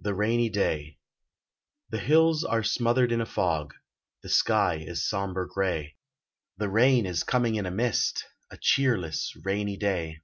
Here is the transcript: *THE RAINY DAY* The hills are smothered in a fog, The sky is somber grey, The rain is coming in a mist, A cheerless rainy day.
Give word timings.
*THE 0.00 0.14
RAINY 0.14 0.48
DAY* 0.48 0.98
The 1.90 1.98
hills 1.98 2.42
are 2.42 2.62
smothered 2.62 3.12
in 3.12 3.20
a 3.20 3.26
fog, 3.26 3.74
The 4.22 4.30
sky 4.30 4.76
is 4.76 5.06
somber 5.06 5.44
grey, 5.44 5.96
The 6.56 6.70
rain 6.70 7.04
is 7.04 7.22
coming 7.22 7.56
in 7.56 7.66
a 7.66 7.70
mist, 7.70 8.24
A 8.50 8.56
cheerless 8.56 9.30
rainy 9.44 9.76
day. 9.76 10.22